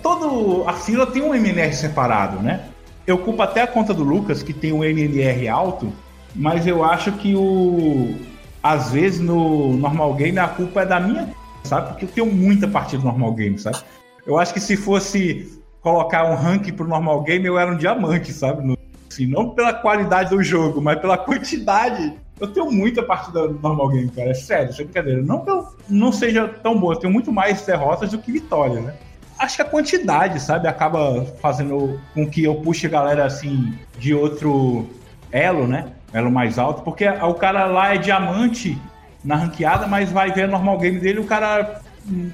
[0.02, 2.64] Todo a fila tem um MMR separado, né?
[3.08, 5.90] eu culpo até a conta do Lucas, que tem um MMR alto,
[6.34, 8.14] mas eu acho que o.
[8.62, 11.28] Às vezes no normal game a culpa é da minha,
[11.68, 11.88] sabe?
[11.88, 13.78] Porque eu tenho muita partida no normal game, sabe?
[14.26, 18.33] Eu acho que se fosse colocar um rank pro normal game, eu era um diamante,
[18.33, 18.66] sabe?
[18.66, 18.76] No-
[19.11, 22.14] assim, não pela qualidade do jogo, mas pela quantidade.
[22.40, 24.31] Eu tenho muita partida no normal game, cara.
[24.31, 25.22] É sério, sem brincadeira.
[25.22, 28.83] Não que eu não seja tão boa, eu tenho muito mais derrotas do que vitórias,
[28.85, 28.94] né?
[29.38, 34.12] Acho que a quantidade, sabe, acaba fazendo com que eu puxe a galera assim de
[34.14, 34.87] outro
[35.31, 35.87] elo, né?
[36.12, 38.76] Elo mais alto, porque o cara lá é diamante
[39.24, 41.81] na ranqueada, mas vai ver o normal game dele, o cara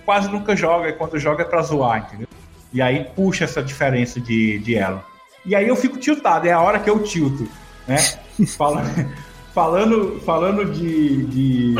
[0.04, 2.28] quase nunca joga, e quando joga é pra zoar, entendeu?
[2.72, 5.02] E aí puxa essa diferença de, de elo.
[5.44, 7.48] E aí eu fico tiltado, é a hora que eu tilto,
[7.86, 7.96] né?
[8.58, 9.12] Falando,
[9.54, 11.74] falando, falando de, de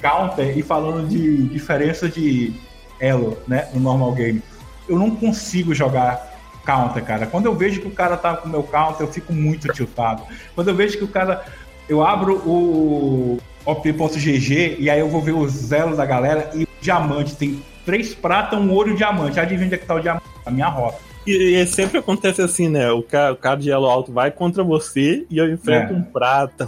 [0.00, 2.54] counter e falando de diferença de
[3.00, 3.68] elo, né?
[3.74, 4.40] No normal game.
[4.88, 7.26] Eu não consigo jogar counter, cara.
[7.26, 10.22] Quando eu vejo que o cara tá com o meu counter, eu fico muito tiltado.
[10.54, 11.44] Quando eu vejo que o cara.
[11.88, 16.68] Eu abro o op.gg e aí eu vou ver os elos da galera e o
[16.80, 19.38] diamante tem três prata, um ouro e um diamante.
[19.38, 20.24] Adivinha onde é que tá o diamante?
[20.44, 20.98] A minha rota.
[21.26, 22.90] E, e sempre acontece assim, né?
[22.92, 25.96] O cara, o cara de elo alto vai contra você e eu enfrento É.
[25.96, 26.66] um prata.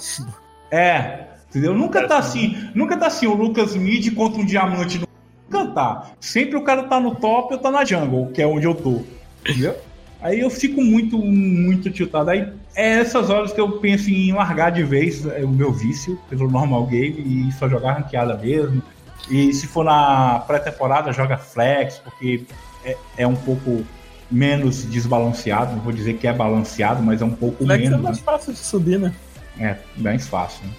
[0.70, 1.72] É, entendeu?
[1.72, 5.00] Nunca tá assim, nunca tá assim o Lucas Mid contra um diamante.
[5.48, 6.10] Nunca tá.
[6.20, 9.02] Sempre o cara tá no top, eu tá na jungle, que é onde eu tô.
[9.48, 9.76] Entendeu?
[10.20, 12.30] Aí eu fico muito, muito tiltado.
[12.30, 12.48] Aí
[12.80, 16.48] é essas horas que eu penso em largar de vez é, o meu vício pelo
[16.50, 18.82] normal game e só jogar ranqueada mesmo.
[19.28, 22.44] E se for na pré-temporada, joga flex, porque
[22.84, 23.84] é, é um pouco
[24.30, 25.72] menos desbalanceado.
[25.76, 28.00] Não vou dizer que é balanceado, mas é um pouco Flex é menos.
[28.02, 29.12] mais fácil de subir, né?
[29.56, 29.76] né?
[29.96, 30.64] É, mais fácil.
[30.64, 30.72] Né?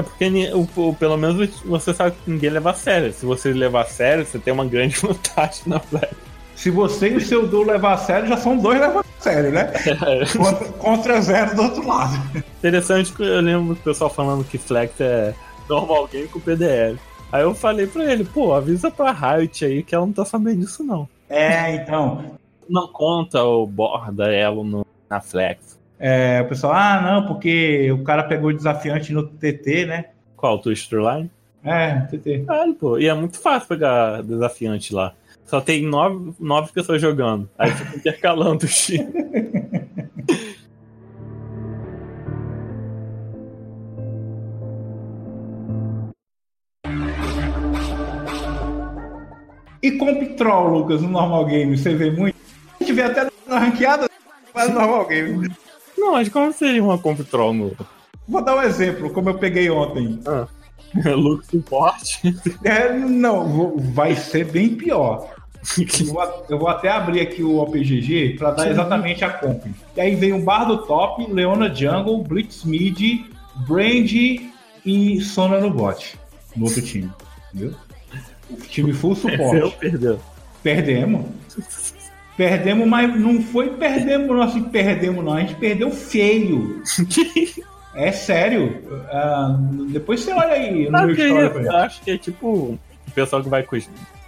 [0.00, 3.12] É, porque o- pelo menos você sabe que ninguém leva a sério.
[3.12, 6.12] Se você levar a sério, você tem uma grande vantagem na Flex.
[6.56, 9.50] Se você e o seu duo levar a sério, já são dois levando a sério,
[9.50, 9.72] né?
[10.36, 12.12] Contra, contra zero do outro lado.
[12.58, 15.34] Interessante que eu lembro do pessoal falando que Flex é
[15.68, 16.98] normal game com PDL.
[17.32, 20.60] Aí eu falei pra ele, pô, avisa pra Riot aí que ela não tá sabendo
[20.60, 21.08] disso não.
[21.28, 22.36] É, então.
[22.68, 25.78] Não conta o borda elo no- na Flex.
[25.98, 30.04] É, o pessoal, ah, não, porque o cara pegou o desafiante no TT, né?
[30.36, 30.58] Qual?
[30.58, 31.30] Twister Line?
[31.64, 32.44] É, TT.
[32.46, 32.98] Claro, pô.
[32.98, 35.12] E é muito fácil pegar desafiante lá.
[35.46, 37.48] Só tem nove, nove pessoas jogando.
[37.58, 39.12] Aí fica intercalando os times.
[49.82, 52.34] E comp troll, Lucas, no normal game, você vê muito?
[52.80, 54.08] A gente vê até na ranqueada,
[54.54, 55.50] mas no normal game.
[55.98, 57.76] Não, mas como seria uma comp troll no
[58.26, 60.20] Vou dar um exemplo, como eu peguei ontem.
[61.14, 62.20] Look Support?
[62.64, 65.32] É, não, vou- vai ser bem pior.
[65.78, 69.64] Eu vou, eu vou até abrir aqui o OPGG para dar exatamente a comp.
[69.96, 73.24] E aí vem o Bar do top, Leona Jungle, Blitz Mid,
[73.66, 74.12] Brand
[74.84, 76.18] e Sona no bot.
[76.54, 77.10] No outro time.
[77.54, 77.74] Entendeu?
[78.50, 79.74] O time full suporte.
[79.78, 80.20] perdeu.
[80.62, 81.24] Perdemos.
[82.36, 85.32] Perdemos, mas não foi perdemos, assim, perdemos, não.
[85.32, 86.82] A gente perdeu feio.
[87.94, 88.82] É sério.
[89.10, 89.56] Ah,
[89.90, 91.60] depois você olha aí no meu que história.
[91.60, 92.78] eu acho que é tipo o
[93.14, 93.76] pessoal que vai com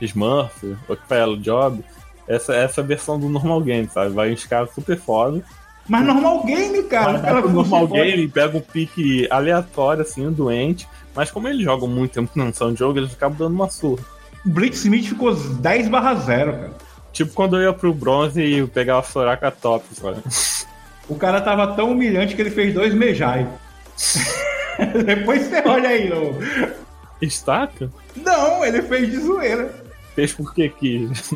[0.00, 1.84] Smurf, ou que o job.
[2.28, 4.10] Essa, essa versão do normal game, sabe?
[4.10, 5.44] Vai uns caras super foda.
[5.88, 7.12] Mas normal game, cara.
[7.12, 10.88] Vai o cara normal game, pega um pique aleatório, assim, doente.
[11.14, 14.02] Mas como eles jogam muito tempo na noção de jogo, eles acabam dando uma surra.
[14.44, 16.70] O Blitz Smith ficou 10 barra 0, cara.
[17.12, 20.20] Tipo quando eu ia pro bronze e pegava a Soraka top, sabe?
[21.08, 23.46] O cara tava tão humilhante que ele fez dois Mejai.
[25.04, 26.34] Depois você olha aí, não.
[27.20, 27.90] Estaca?
[28.16, 29.72] Não, ele fez de zoeira.
[30.14, 31.32] Fez porque quis.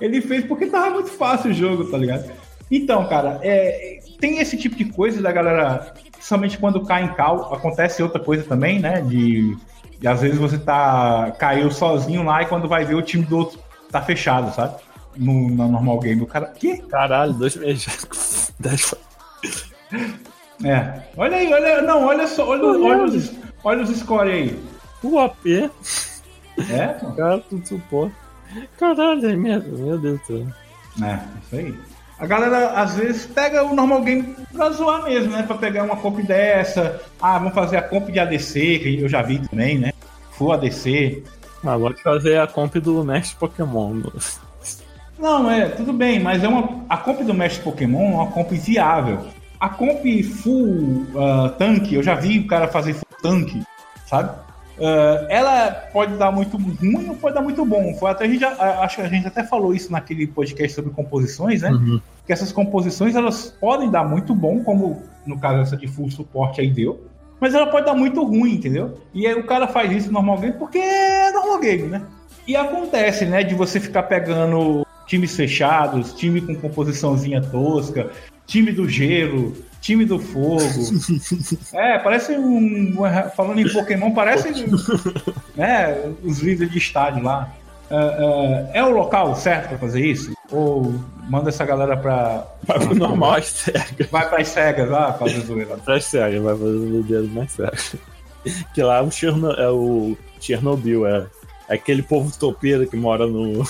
[0.00, 2.30] Ele fez porque tava muito fácil o jogo, tá ligado?
[2.70, 7.54] Então, cara, é, tem esse tipo de coisa da galera, principalmente quando cai em cal,
[7.54, 9.00] acontece outra coisa também, né?
[9.02, 9.56] De,
[9.98, 13.38] de às vezes você tá caiu sozinho lá e quando vai ver o time do
[13.38, 14.76] outro tá fechado, sabe?
[15.16, 16.22] No, no normal game.
[16.22, 16.46] O cara.
[16.46, 16.78] Que?
[16.78, 18.52] Caralho, dois meses.
[18.58, 18.94] Dez-
[20.64, 21.02] É.
[21.16, 21.82] Olha aí, olha.
[21.82, 23.32] Não, olha só, olha, olha, os,
[23.64, 24.58] olha os score aí.
[25.02, 25.46] O AP,
[26.70, 26.94] É?
[27.16, 28.14] cara, tudo suporte.
[28.78, 30.46] Caralho, é merda, meu Deus do céu.
[31.06, 31.74] É, isso aí.
[32.18, 35.42] A galera às vezes pega o normal game pra zoar mesmo, né?
[35.42, 37.00] Pra pegar uma comp dessa.
[37.20, 39.92] Ah, vamos fazer a comp de ADC, que eu já vi também, né?
[40.32, 41.24] Full ADC.
[41.64, 44.02] Ah, vou fazer a comp do Mestre Pokémon.
[45.22, 48.50] Não, é, tudo bem, mas é uma, a comp do Mestre Pokémon é uma comp
[48.50, 49.20] viável.
[49.60, 53.62] A comp full ah, tanque, eu já vi o cara fazer full tanque,
[54.04, 54.36] sabe?
[54.76, 57.94] Uh, ela pode dar muito ruim ou pode dar muito bom.
[57.94, 61.62] Foi até a gente acho que a gente até falou isso naquele podcast sobre composições,
[61.62, 61.70] né?
[61.70, 62.00] Uhum.
[62.26, 66.60] Que essas composições elas podem dar muito bom, como no caso essa de full suporte
[66.60, 67.06] aí deu,
[67.38, 68.98] mas ela pode dar muito ruim, entendeu?
[69.14, 72.02] E aí o cara faz isso no normal game porque é normal game, né?
[72.44, 78.10] E acontece, né, de você ficar pegando times fechados, time com composiçãozinha tosca,
[78.46, 80.62] time do gelo, time do fogo.
[81.74, 82.94] é, parece um.
[83.36, 84.64] Falando em Pokémon, parece.
[85.54, 87.52] né, os líderes de estádio lá.
[87.90, 90.32] Uh, uh, é o local certo para fazer isso?
[90.50, 90.94] Ou
[91.28, 92.46] manda essa galera pra.
[92.62, 94.08] Vai pro normal as cegas.
[94.10, 95.76] Vai pras cegas lá fazer zoeira.
[95.76, 97.96] Pras cegas, vai fazer o dedo mais cegas.
[98.74, 101.26] Que lá é o, Cherno, é o Chernobyl, é,
[101.68, 103.62] é aquele povo topeiro que mora no,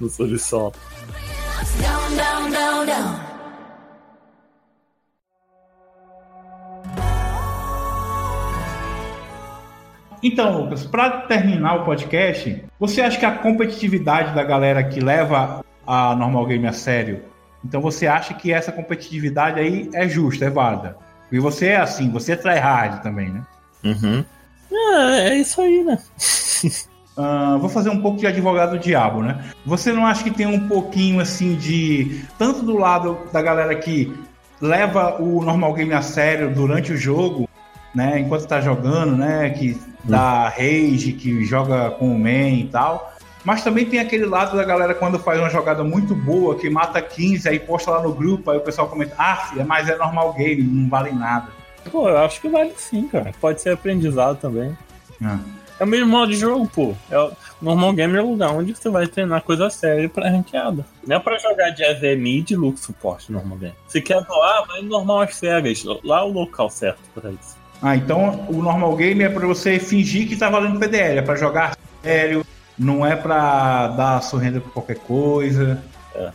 [0.00, 0.72] no subsolo.
[1.80, 3.30] Down, down, down, down.
[10.22, 15.64] Então, Lucas, para terminar o podcast, você acha que a competitividade da galera que leva
[15.86, 17.22] a Normal Game a sério,
[17.64, 20.96] então você acha que essa competitividade aí é justa, é válida?
[21.32, 23.46] E você é assim, você é tryhard também, né?
[23.84, 24.24] Uhum.
[24.70, 25.98] É, é isso aí, né?
[27.20, 29.44] Uh, vou fazer um pouco de advogado do diabo, né?
[29.66, 32.24] Você não acha que tem um pouquinho assim de.
[32.38, 34.10] Tanto do lado da galera que
[34.58, 37.46] leva o normal game a sério durante o jogo,
[37.94, 38.18] né?
[38.20, 39.50] Enquanto tá jogando, né?
[39.50, 43.12] Que da rage, que joga com o main e tal.
[43.44, 47.02] Mas também tem aquele lado da galera quando faz uma jogada muito boa, que mata
[47.02, 50.62] 15, aí posta lá no grupo, aí o pessoal comenta, ah, mas é normal game,
[50.62, 51.48] não vale nada.
[51.90, 53.32] Pô, eu acho que vale sim, cara.
[53.40, 54.76] Pode ser aprendizado também.
[55.22, 55.38] Ah.
[55.38, 56.94] É o mesmo modo de jogo, pô.
[57.10, 60.84] É o normal game é o lugar onde você vai treinar coisa séria pra ranqueada.
[61.06, 63.74] Não é pra jogar de AV mid e look suporte normal game.
[63.88, 65.84] Se quer voar, vai normal as cegas.
[66.04, 67.56] Lá é o local certo pra isso.
[67.82, 71.34] Ah, então o normal game é para você fingir que tá valendo PDL, é para
[71.34, 72.44] jogar sério,
[72.78, 75.82] não é para dar surrenda por qualquer coisa.
[76.14, 76.30] É.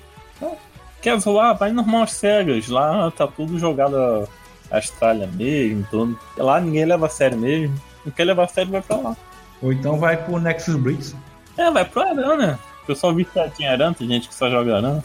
[1.01, 1.55] Quer zoar?
[1.55, 3.95] Vai normal cegas, lá tá tudo jogado
[4.71, 6.19] a Austrália mesmo, tudo.
[6.35, 7.79] Lá ninguém leva a sério mesmo.
[8.03, 9.17] Não quer levar a sério, vai pra lá.
[9.61, 11.15] Ou então vai pro Nexus Blitz.
[11.57, 12.59] É, vai pro Aran, né?
[12.83, 15.01] O pessoal viu que tinha Aran, tem gente que só joga Aran.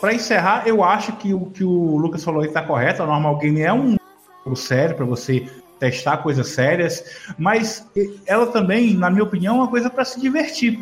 [0.00, 3.02] Para encerrar, eu acho que o que o Lucas falou aí tá correto.
[3.02, 3.96] A Normal Game é um
[4.44, 5.48] jogo sério para você
[5.78, 7.04] testar coisas sérias,
[7.38, 7.86] mas
[8.26, 10.78] ela também, na minha opinião, é uma coisa para se divertir.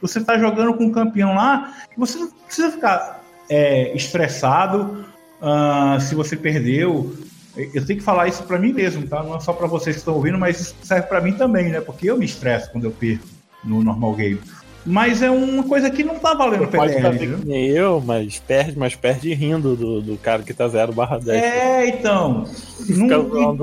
[0.00, 5.06] Você tá jogando com um campeão lá, você não precisa ficar é, estressado
[5.40, 7.14] uh, se você perdeu.
[7.56, 9.22] Eu tenho que falar isso para mim mesmo, tá?
[9.22, 11.80] Não é só para vocês que estão ouvindo, mas isso serve para mim também, né?
[11.80, 13.26] Porque eu me estresso quando eu perco
[13.62, 14.40] no normal game.
[14.84, 16.76] Mas é uma coisa que não tá valendo PDR.
[16.76, 20.66] Pode fazer que nem eu, mas perde, mas perde rindo do, do cara que tá
[20.66, 21.42] 0 barra 10.
[21.42, 22.44] É, então.
[22.88, 23.56] não,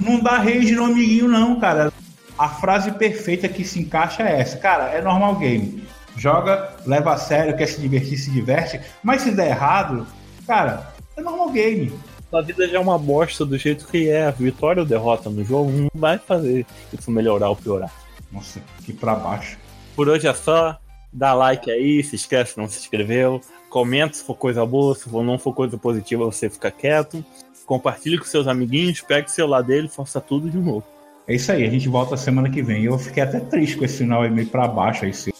[0.00, 1.92] não dá rage no amiguinho, não, cara.
[2.38, 4.56] A frase perfeita que se encaixa é essa.
[4.58, 5.82] Cara, é normal game.
[6.16, 8.80] Joga, leva a sério, quer se divertir, se diverte.
[9.02, 10.06] Mas se der errado,
[10.46, 11.92] cara, é normal game.
[12.32, 14.30] A vida já é uma bosta do jeito que é.
[14.30, 17.90] Vitória ou derrota no jogo não vai fazer isso melhorar ou piorar.
[18.30, 19.56] Nossa, que pra baixo.
[19.98, 20.78] Por hoje é só.
[21.12, 23.40] Dá like aí, se inscreve se não se inscreveu.
[23.68, 27.24] Comenta se for coisa boa, se for, não for coisa positiva, você fica quieto.
[27.66, 30.84] Compartilhe com seus amiguinhos, pegue o celular dele e faça tudo de novo.
[31.26, 32.84] É isso aí, a gente volta semana que vem.
[32.84, 35.10] Eu fiquei até triste com esse final aí meio pra baixo aí.
[35.10, 35.32] Isso.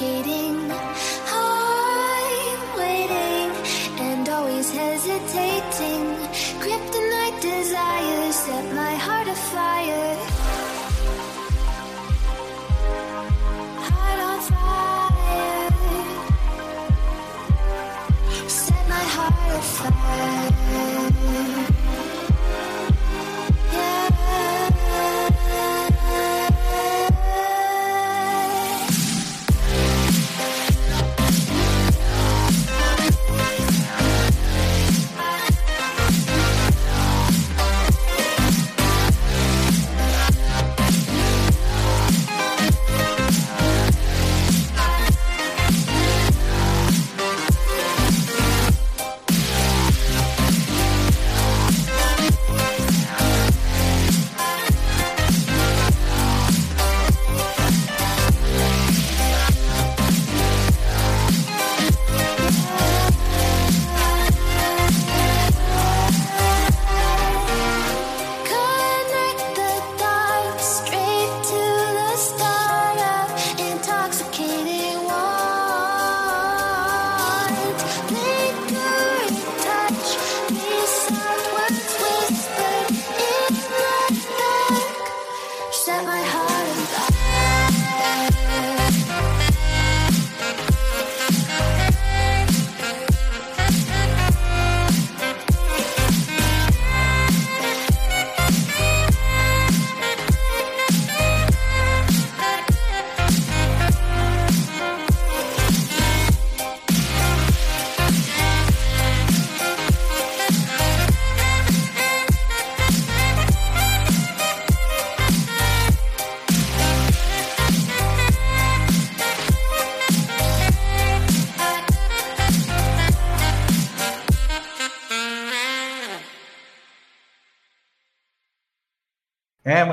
[0.00, 0.47] repeating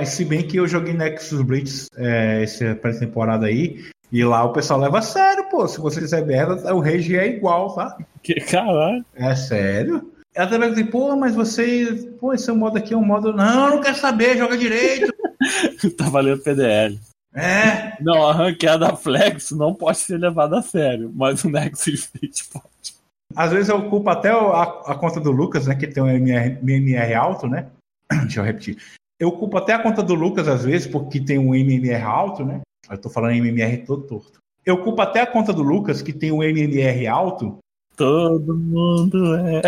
[0.06, 4.53] mas se bem que eu joguei Nexus Blitz é, essa pré-temporada aí, e lá o
[4.53, 5.68] pessoal leva a sério, pô.
[5.68, 7.97] Se você fizer merda, o rage é igual, tá?
[8.22, 9.03] Que caralho.
[9.16, 10.12] É sério?
[10.36, 12.08] Ela também dizer, pô, mas você.
[12.20, 13.34] Pô, esse modo aqui é um modo.
[13.34, 15.12] Não, não quer saber, joga direito.
[15.97, 16.99] tá valendo PDL.
[17.34, 17.97] É.
[17.99, 22.93] Não, a ranqueada Flex não pode ser levada a sério, mas o Nexus Blitz pode.
[23.36, 25.74] Às vezes eu culpo até a, a conta do Lucas, né?
[25.74, 27.66] Que tem um MR, MMR alto, né?
[28.22, 28.78] Deixa eu repetir.
[29.20, 32.61] Eu culpo até a conta do Lucas, às vezes, porque tem um MMR alto, né?
[32.89, 34.39] Eu tô falando MMR todo torto.
[34.66, 37.59] Eu culpo até a conta do Lucas, que tem um MMR alto,
[37.95, 39.61] Todo mundo é.